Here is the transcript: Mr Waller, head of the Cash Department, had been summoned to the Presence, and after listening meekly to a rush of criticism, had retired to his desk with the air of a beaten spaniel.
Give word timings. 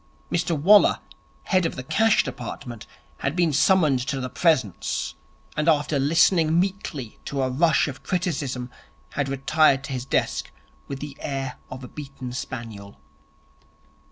Mr 0.31 0.59
Waller, 0.59 0.99
head 1.43 1.63
of 1.67 1.75
the 1.75 1.83
Cash 1.83 2.23
Department, 2.23 2.87
had 3.19 3.35
been 3.35 3.53
summoned 3.53 3.99
to 3.99 4.19
the 4.19 4.31
Presence, 4.31 5.13
and 5.55 5.69
after 5.69 5.99
listening 5.99 6.59
meekly 6.59 7.19
to 7.23 7.43
a 7.43 7.51
rush 7.51 7.87
of 7.87 8.01
criticism, 8.01 8.71
had 9.11 9.29
retired 9.29 9.83
to 9.83 9.93
his 9.93 10.05
desk 10.05 10.49
with 10.87 11.01
the 11.01 11.15
air 11.19 11.57
of 11.69 11.83
a 11.83 11.87
beaten 11.87 12.33
spaniel. 12.33 12.99